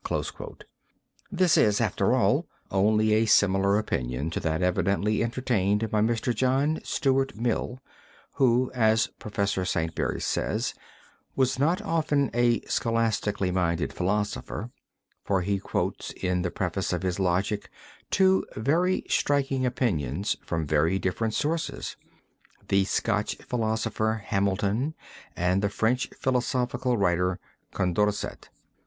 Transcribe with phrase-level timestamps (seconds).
[1.31, 6.33] This is, after all, only a similar opinion to that evidently entertained by Mr.
[6.33, 7.79] John Stuart Mill,
[8.37, 9.59] who, as Prof.
[9.69, 10.73] Saintsbury says,
[11.35, 14.71] was not often a scholastically minded philosopher,
[15.23, 17.69] for he quotes in the preface of his logic
[18.09, 21.95] two very striking opinions from very different sources,
[22.69, 24.95] the Scotch philosopher, Hamilton,
[25.35, 27.37] and the French philosophical writer,
[27.71, 28.49] Condorcet.